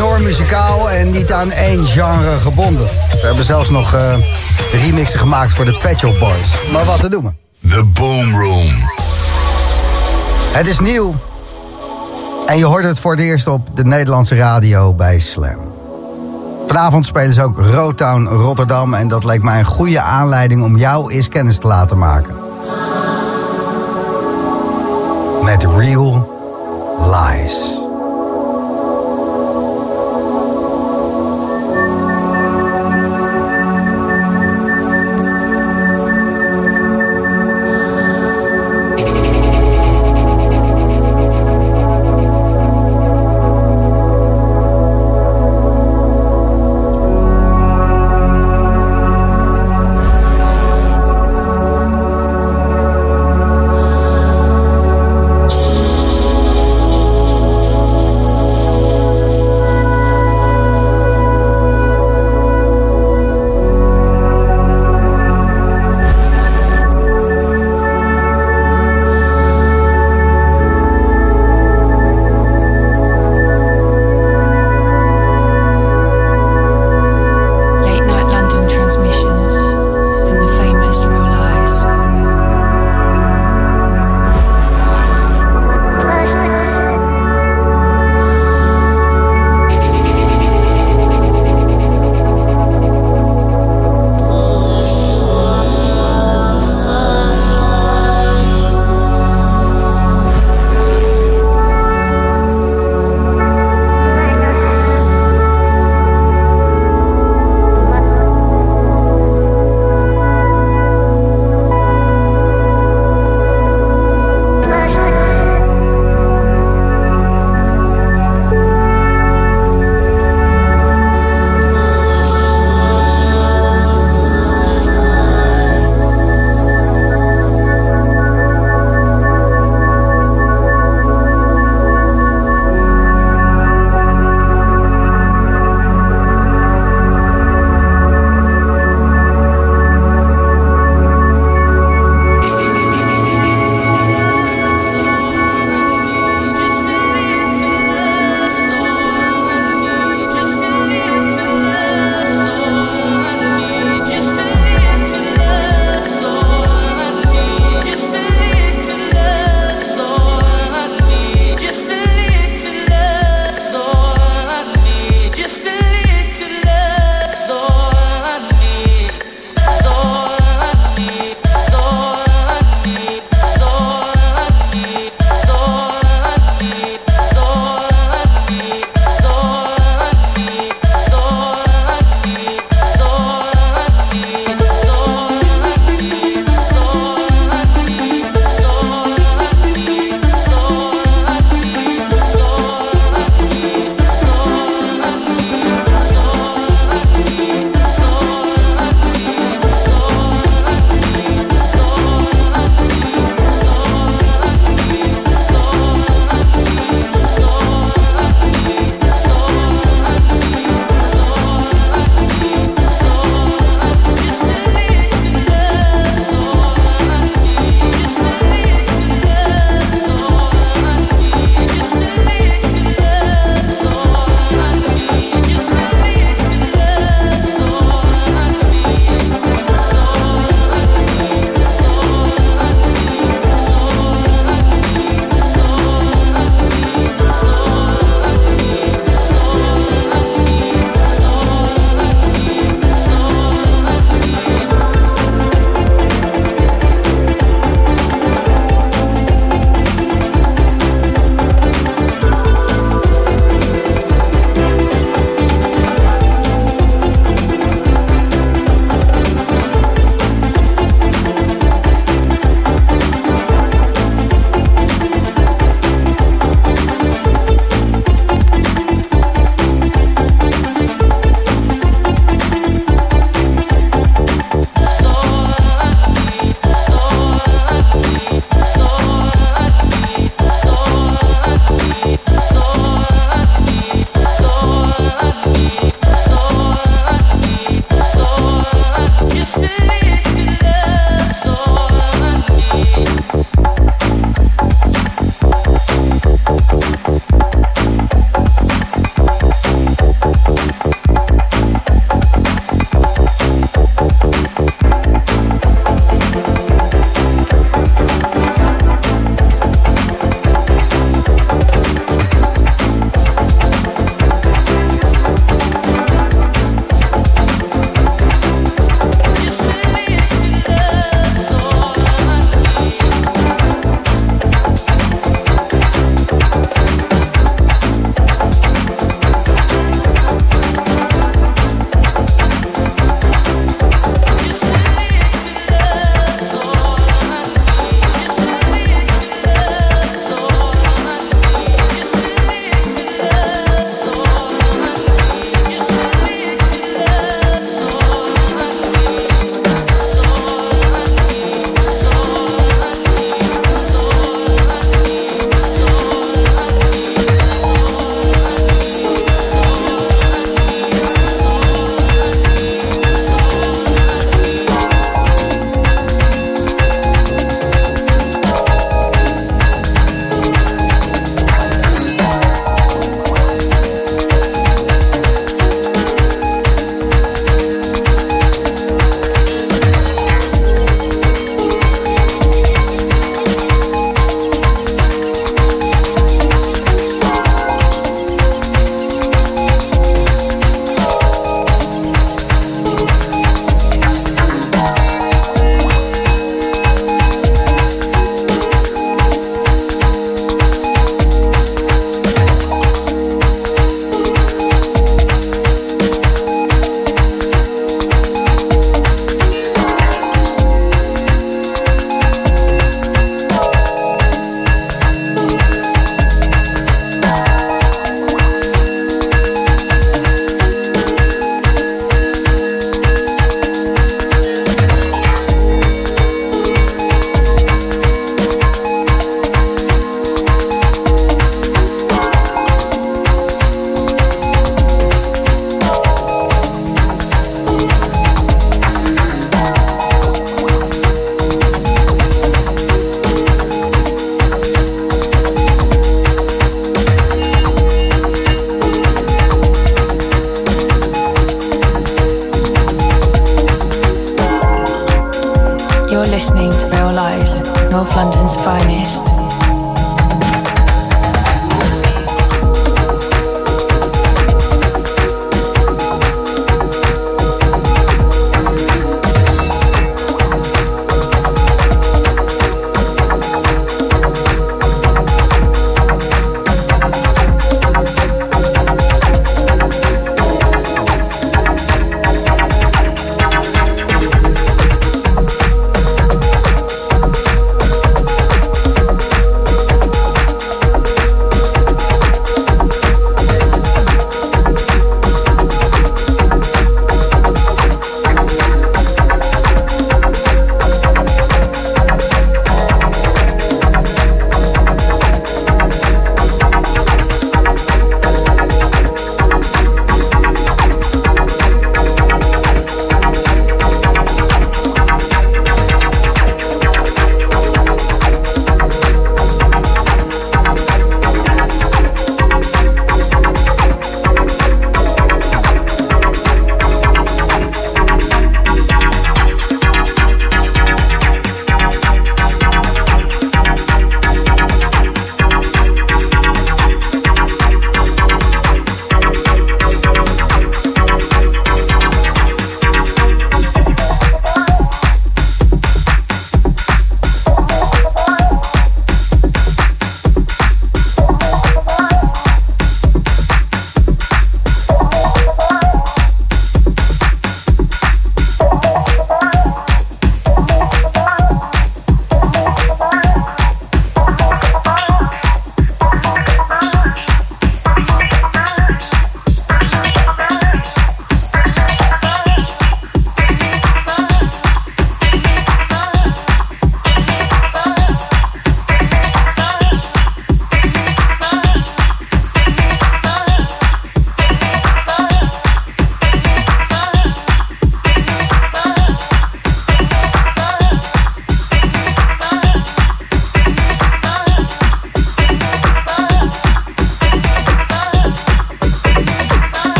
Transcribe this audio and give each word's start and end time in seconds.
enorm 0.00 0.22
muzikaal 0.22 0.90
en 0.90 1.10
niet 1.10 1.32
aan 1.32 1.50
één 1.50 1.86
genre 1.86 2.38
gebonden. 2.38 2.86
We 3.10 3.26
hebben 3.26 3.44
zelfs 3.44 3.70
nog 3.70 3.94
uh, 3.94 4.14
remixen 4.72 5.20
gemaakt 5.20 5.52
voor 5.52 5.64
de 5.64 5.78
Pet 5.82 5.98
Shop 5.98 6.18
Boys. 6.18 6.72
Maar 6.72 6.84
wat 6.84 7.00
te 7.00 7.08
doen 7.08 7.36
The 7.68 7.84
Boom 7.84 8.36
Room. 8.36 8.68
Het 10.52 10.66
is 10.66 10.78
nieuw. 10.78 11.14
En 12.46 12.58
je 12.58 12.64
hoort 12.64 12.84
het 12.84 12.98
voor 12.98 13.10
het 13.10 13.20
eerst 13.20 13.46
op 13.46 13.68
de 13.74 13.84
Nederlandse 13.84 14.36
radio 14.36 14.94
bij 14.94 15.18
Slam. 15.18 15.72
Vanavond 16.66 17.04
spelen 17.04 17.34
ze 17.34 17.42
ook 17.42 17.58
Rotown 17.58 18.26
Rotterdam 18.26 18.94
en 18.94 19.08
dat 19.08 19.24
leek 19.24 19.42
mij 19.42 19.58
een 19.58 19.64
goede 19.64 20.00
aanleiding 20.00 20.62
om 20.62 20.76
jou 20.76 21.12
eens 21.12 21.28
kennis 21.28 21.58
te 21.58 21.66
laten 21.66 21.98
maken. 21.98 22.34
Met 25.42 25.66
Real 25.76 26.38
Lies. 26.98 27.79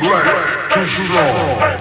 black, 0.00 0.70
cause 0.70 0.98
you. 0.98 1.71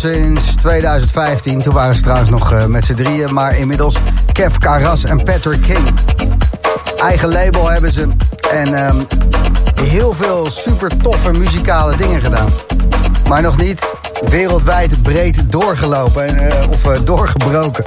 Sinds 0.00 0.54
2015. 0.54 1.62
Toen 1.62 1.74
waren 1.74 1.94
ze 1.94 2.02
trouwens 2.02 2.30
nog 2.30 2.52
uh, 2.52 2.64
met 2.64 2.84
z'n 2.84 2.94
drieën. 2.94 3.34
Maar 3.34 3.56
inmiddels 3.56 3.96
Kev 4.32 4.56
Karas 4.58 5.04
en 5.04 5.22
Patrick 5.24 5.62
King. 5.62 5.88
Eigen 7.02 7.28
label 7.28 7.70
hebben 7.70 7.92
ze. 7.92 8.08
En 8.50 8.86
um, 8.86 9.06
heel 9.82 10.12
veel 10.12 10.46
super 10.50 10.96
toffe 10.96 11.32
muzikale 11.32 11.96
dingen 11.96 12.22
gedaan. 12.22 12.48
Maar 13.28 13.42
nog 13.42 13.56
niet 13.56 13.80
wereldwijd 14.28 15.02
breed 15.02 15.52
doorgelopen. 15.52 16.26
En, 16.26 16.42
uh, 16.42 16.70
of 16.70 16.86
uh, 16.86 16.98
doorgebroken. 17.04 17.84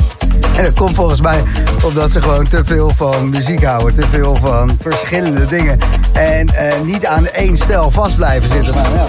En 0.58 0.64
dat 0.64 0.74
komt 0.74 0.96
volgens 0.96 1.22
mij 1.22 1.44
omdat 1.84 2.12
ze 2.12 2.22
gewoon 2.22 2.48
te 2.48 2.62
veel 2.66 2.92
van 2.96 3.30
muziek 3.30 3.64
houden. 3.64 3.96
Te 3.96 4.08
veel 4.08 4.36
van 4.36 4.78
verschillende 4.82 5.46
dingen. 5.46 5.78
En 6.14 6.50
niet 6.84 7.06
aan 7.06 7.28
één 7.28 7.58
stijl 7.58 7.92
vast 7.92 8.16
blijven 8.16 8.50
zitten. 8.50 8.76
Nou, 8.76 8.88
ja. 8.96 9.06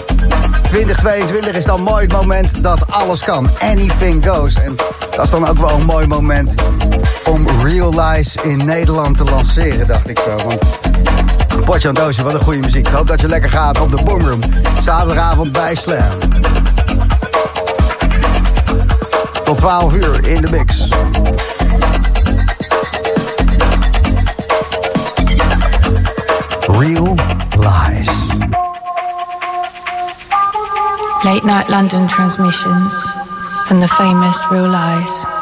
2022 0.63 1.57
is 1.57 1.65
dan 1.65 1.83
mooi 1.83 2.03
het 2.03 2.13
moment 2.13 2.63
dat 2.63 2.91
alles 2.91 3.25
kan. 3.25 3.49
Anything 3.59 4.27
goes. 4.29 4.55
En 4.55 4.77
dat 5.11 5.25
is 5.25 5.31
dan 5.31 5.49
ook 5.49 5.59
wel 5.59 5.71
een 5.71 5.87
mooi 5.87 6.07
moment 6.07 6.55
om 7.25 7.47
Realize 7.63 8.39
in 8.43 8.65
Nederland 8.65 9.17
te 9.17 9.25
lanceren, 9.25 9.89
dacht 9.89 10.09
ik 10.09 10.19
zo. 10.19 10.47
Want 10.47 10.61
Potje 11.65 11.89
aan 11.89 11.95
Doosje, 11.95 12.23
wat 12.23 12.35
een 12.35 12.41
goede 12.41 12.59
muziek. 12.59 12.89
Ik 12.89 12.95
hoop 12.95 13.07
dat 13.07 13.21
je 13.21 13.29
lekker 13.29 13.51
gaat 13.51 13.81
op 13.81 13.97
de 13.97 14.03
Boomroom. 14.05 14.41
Zaterdagavond 14.81 15.53
bij 15.53 15.75
Slam. 15.75 16.03
Tot 19.55 19.91
12 19.91 19.95
uur 19.95 20.29
in 20.29 20.43
de 20.43 20.51
mix. 20.51 20.89
Real 26.67 27.15
Lies. 27.57 28.29
Late 31.23 31.45
night 31.45 31.69
London 31.69 32.07
transmissions 32.07 33.07
from 33.67 33.81
the 33.81 33.89
famous 33.89 34.47
Real 34.51 34.69
Lies. 34.69 35.34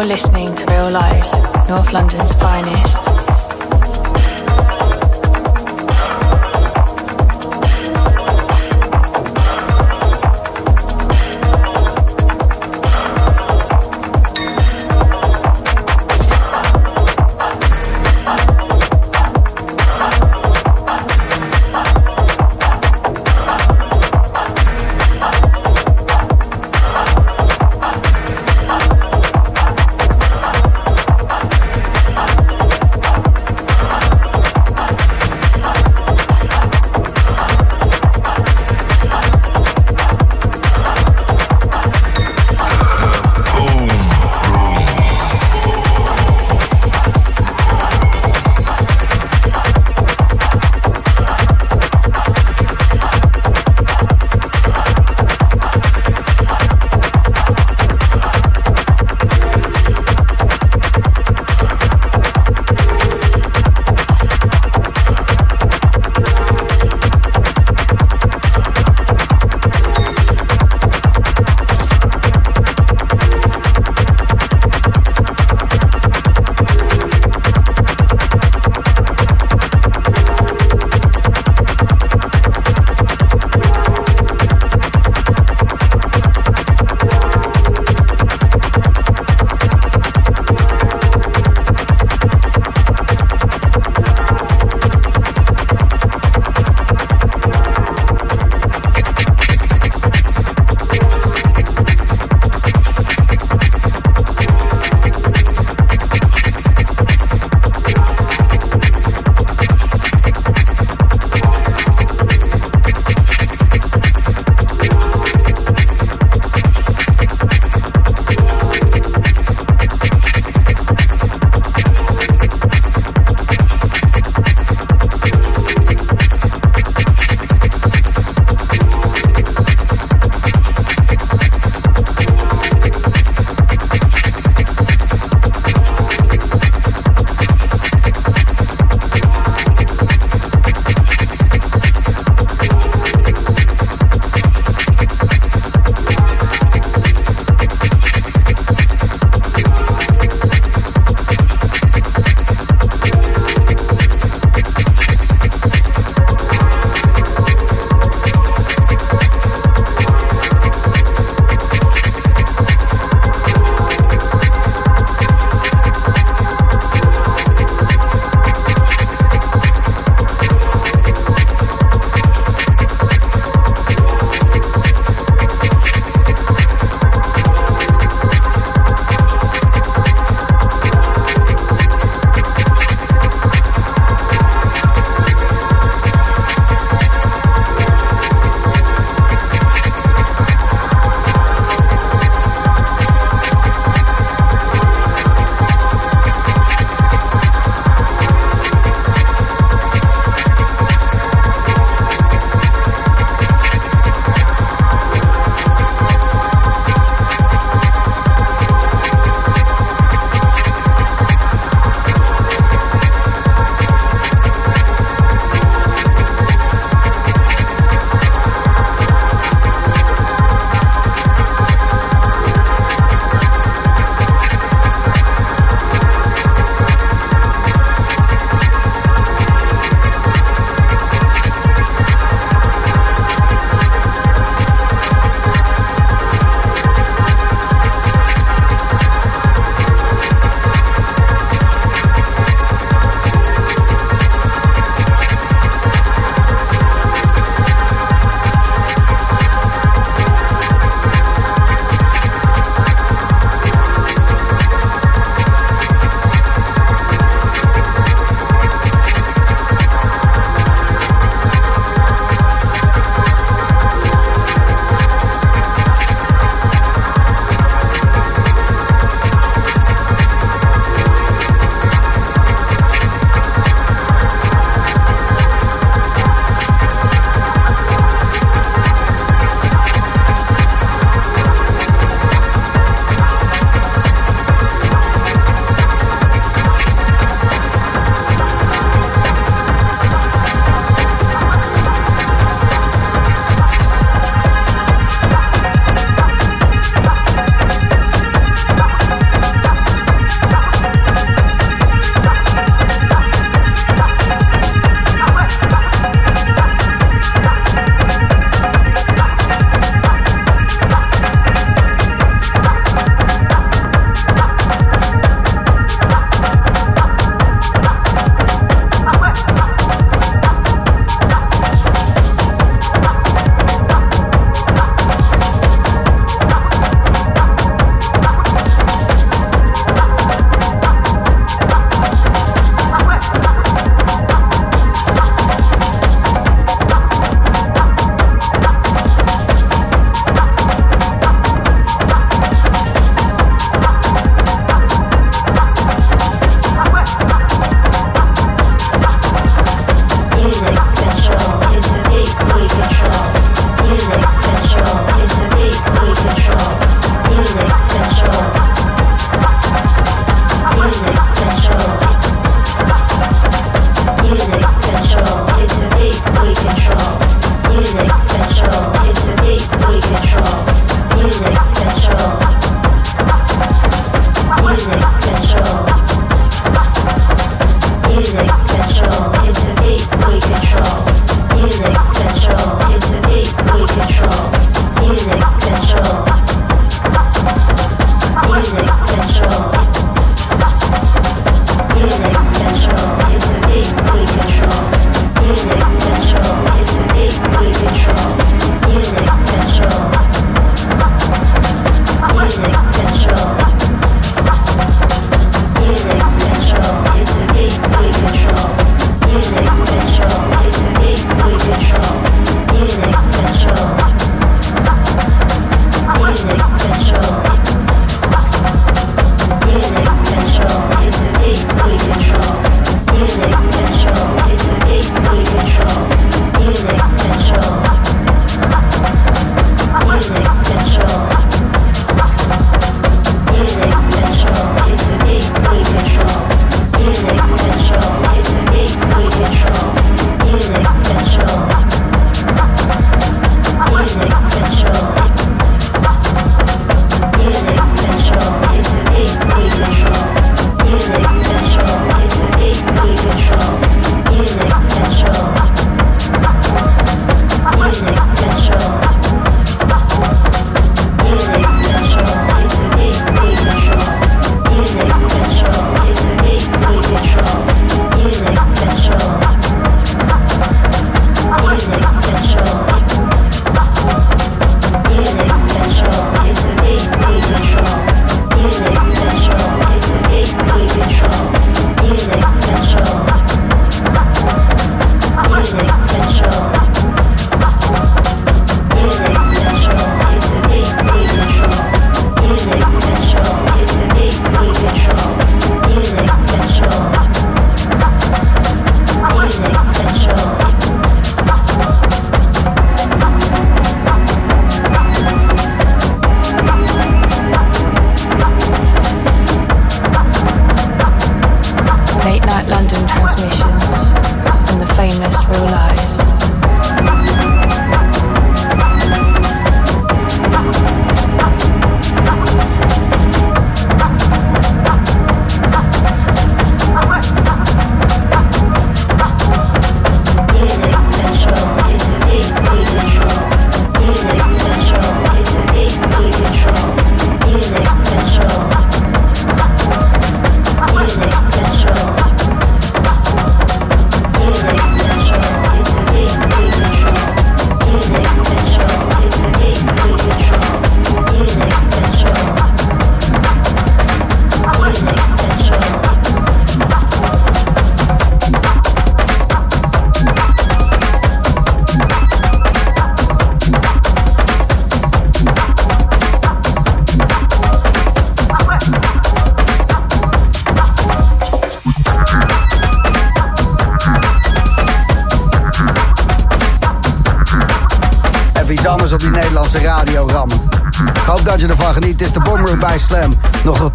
You're 0.00 0.08
listening 0.08 0.54
to 0.54 0.64
Real 0.64 0.90
Lies, 0.92 1.34
North 1.68 1.92
London's 1.92 2.34
finest. 2.36 3.09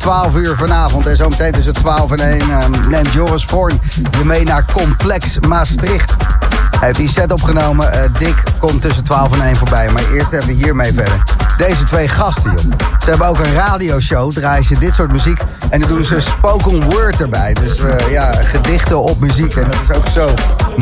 12 0.06 0.36
uur 0.36 0.56
vanavond. 0.56 1.08
En 1.08 1.16
zometeen 1.16 1.52
tussen 1.52 1.74
12 1.74 2.12
en 2.12 2.20
1 2.20 2.42
um, 2.42 2.90
neemt 2.90 3.14
Joris 3.14 3.46
Voorn 3.46 3.82
je 4.18 4.26
mee 4.26 4.44
naar 4.44 4.66
Complex 4.74 5.40
Maastricht. 5.40 6.16
Hij 6.70 6.88
heeft 6.88 6.98
die 6.98 7.10
set 7.10 7.32
opgenomen. 7.32 7.94
Uh, 7.94 8.20
Dick 8.20 8.44
komt 8.60 8.82
tussen 8.82 9.04
12 9.04 9.40
en 9.40 9.46
1 9.46 9.56
voorbij. 9.56 9.90
Maar 9.90 10.04
eerst 10.14 10.32
even 10.32 10.54
hiermee 10.54 10.94
verder. 10.94 11.24
Deze 11.58 11.84
twee 11.84 12.08
gasten, 12.08 12.52
joh. 12.52 12.72
Ze 13.04 13.10
hebben 13.10 13.28
ook 13.28 13.40
een 13.40 13.54
radioshow, 13.54 14.32
draaien 14.32 14.64
ze 14.64 14.80
dit 14.80 14.94
soort 14.94 15.12
muziek. 15.12 15.40
En 15.70 15.80
dan 15.80 15.90
doen 15.90 16.06
ze 16.06 16.20
spoken 16.20 16.90
word 16.90 17.22
erbij. 17.22 17.54
Dus 17.54 17.80
uh, 17.80 18.12
ja, 18.12 18.34
gedichten 18.34 19.02
op 19.02 19.20
muziek. 19.20 19.56
En 19.56 19.68
dat 19.68 19.78
is 19.90 19.96
ook 19.96 20.08
zo 20.08 20.34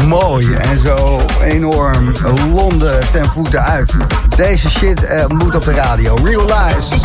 mooi 0.08 0.54
en 0.54 0.80
zo 0.80 1.22
enorm 1.44 2.12
Londen 2.54 3.12
ten 3.12 3.26
voeten 3.26 3.64
uit. 3.64 3.92
Deze 4.36 4.70
shit 4.70 5.04
uh, 5.04 5.28
moet 5.28 5.56
op 5.56 5.64
de 5.64 5.74
radio. 5.74 6.16
Realize. 6.24 6.96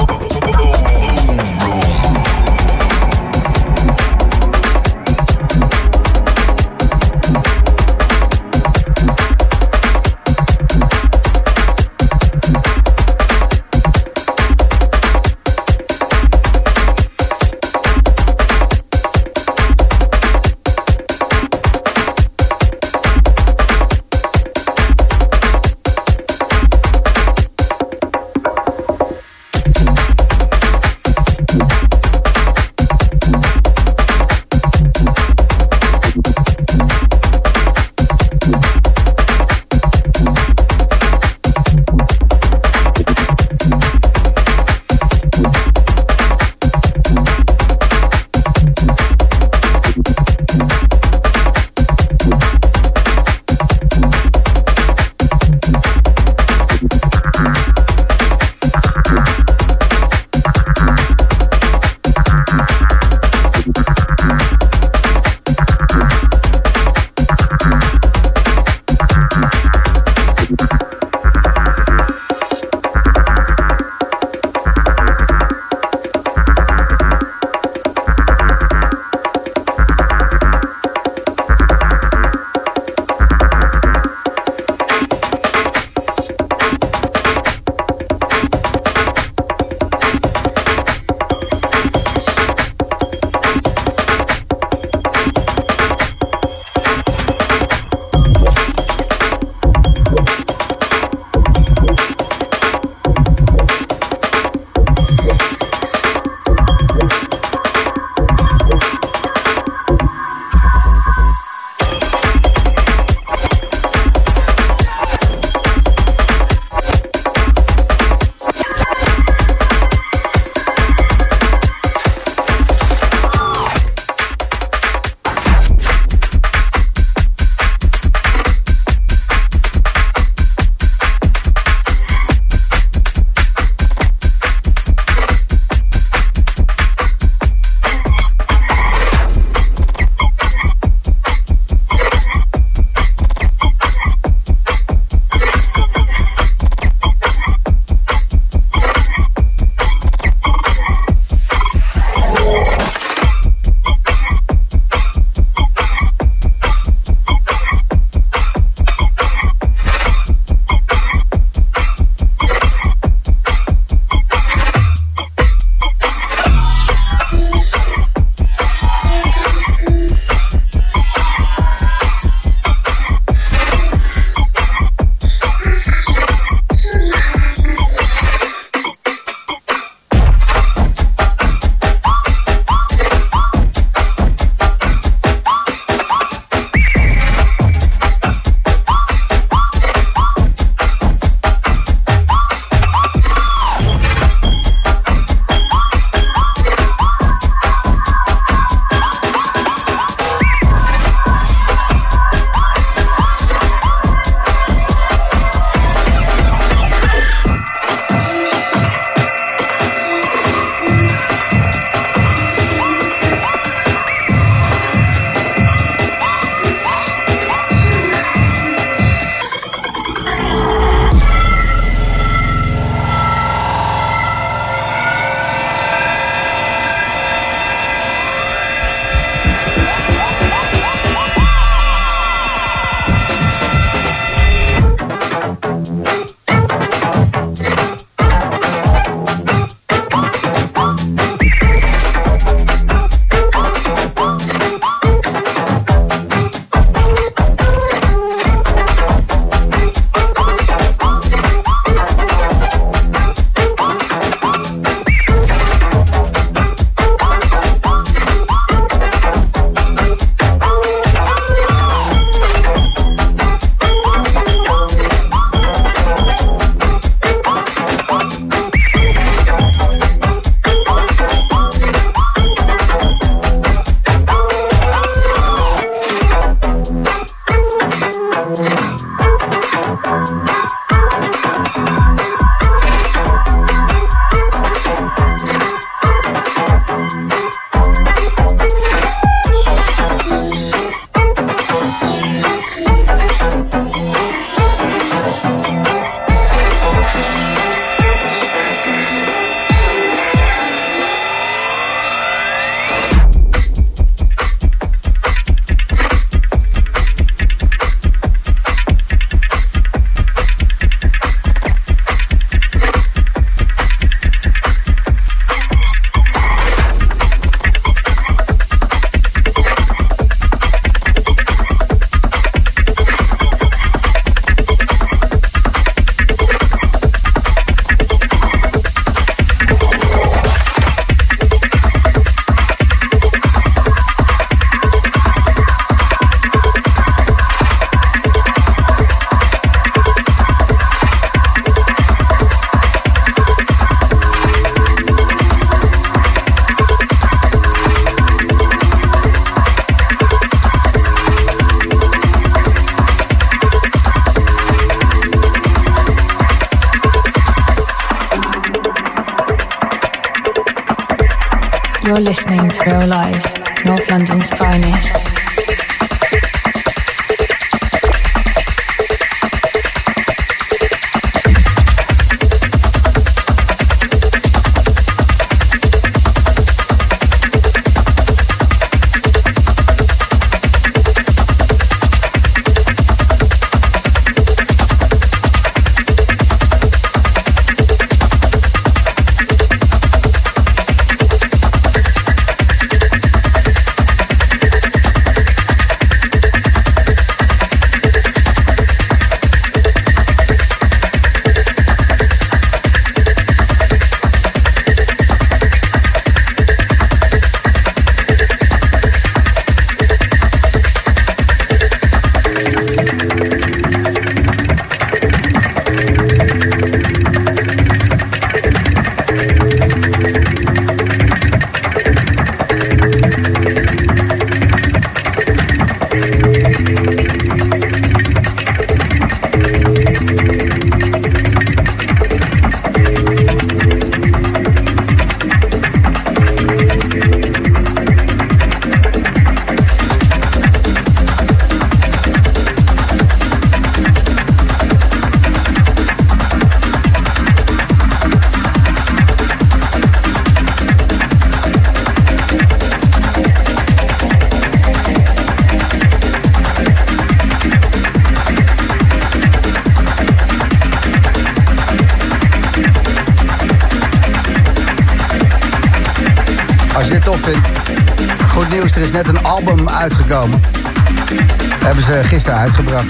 Hebben 471.99 472.23
ze 472.23 472.29
gisteren 472.29 472.59
uitgebracht. 472.59 473.07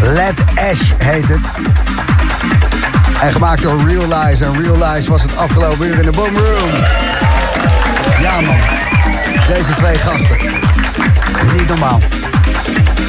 Let 0.00 0.40
Ash 0.70 0.92
heet 0.98 1.28
het. 1.28 1.46
En 3.20 3.32
gemaakt 3.32 3.62
door 3.62 3.80
Realize. 3.86 4.44
En 4.44 4.62
Realize 4.62 5.10
was 5.10 5.22
het 5.22 5.36
afgelopen 5.36 5.86
uur 5.86 5.98
in 5.98 6.02
de 6.02 6.10
Boom 6.10 6.36
Room. 6.36 6.70
Ja 8.20 8.40
man, 8.40 8.56
deze 9.46 9.74
twee 9.74 9.98
gasten. 9.98 10.36
Niet 11.56 11.68
normaal. 11.68 12.00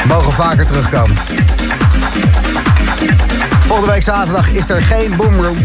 Mogen 0.08 0.32
vaker 0.32 0.66
terugkomen. 0.66 1.18
Volgende 3.66 3.92
week 3.92 4.04
zaterdag 4.04 4.50
is 4.50 4.70
er 4.70 4.82
geen 4.82 5.16
Boomroom. 5.16 5.58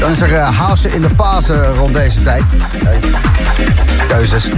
Dan 0.00 0.10
is 0.10 0.20
er 0.20 0.30
uh, 0.30 0.94
in 0.94 1.02
de 1.02 1.14
Pasen 1.14 1.74
rond 1.74 1.94
deze 1.94 2.22
tijd. 2.22 2.44
Keuzes. 4.08 4.48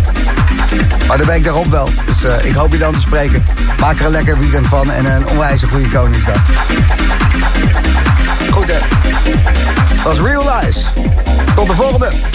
Maar 1.08 1.18
de 1.18 1.24
week 1.24 1.44
daarop 1.44 1.66
wel. 1.66 1.88
Dus 2.06 2.24
uh, 2.24 2.44
ik 2.44 2.54
hoop 2.54 2.72
je 2.72 2.78
dan 2.78 2.92
te 2.92 3.00
spreken. 3.00 3.44
Maak 3.80 3.98
er 3.98 4.04
een 4.04 4.10
lekker 4.10 4.38
weekend 4.38 4.66
van 4.66 4.90
en 4.90 5.04
een 5.04 5.28
onwijs 5.28 5.62
goede 5.62 5.88
Koningsdag. 5.88 6.42
Goed 8.50 8.72
hè. 8.72 8.78
Dat 9.94 10.02
was 10.02 10.20
Real 10.20 10.60
Lies. 10.60 10.86
Tot 11.54 11.68
de 11.68 11.74
volgende. 11.74 12.34